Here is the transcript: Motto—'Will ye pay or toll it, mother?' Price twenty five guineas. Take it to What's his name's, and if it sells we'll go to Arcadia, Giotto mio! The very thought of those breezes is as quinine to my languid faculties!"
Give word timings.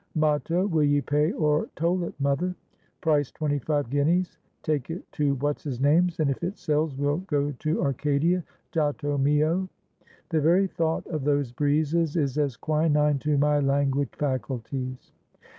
Motto—'Will 0.15 0.81
ye 0.85 0.99
pay 0.99 1.31
or 1.33 1.69
toll 1.75 2.03
it, 2.05 2.19
mother?' 2.19 2.55
Price 3.01 3.29
twenty 3.29 3.59
five 3.59 3.91
guineas. 3.91 4.39
Take 4.63 4.89
it 4.89 5.03
to 5.11 5.35
What's 5.35 5.61
his 5.63 5.79
name's, 5.79 6.19
and 6.19 6.27
if 6.27 6.41
it 6.43 6.57
sells 6.57 6.95
we'll 6.97 7.17
go 7.17 7.51
to 7.59 7.83
Arcadia, 7.83 8.43
Giotto 8.71 9.19
mio! 9.19 9.69
The 10.29 10.41
very 10.41 10.65
thought 10.65 11.05
of 11.05 11.23
those 11.23 11.51
breezes 11.51 12.15
is 12.15 12.39
as 12.39 12.57
quinine 12.57 13.19
to 13.19 13.37
my 13.37 13.59
languid 13.59 14.09
faculties!" 14.15 15.11